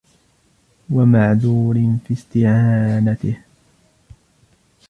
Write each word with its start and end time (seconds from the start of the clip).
وَمَعْذُورٌ 0.89 1.97
فِي 2.07 2.13
اسْتِعَانَتِهِ 2.13 3.35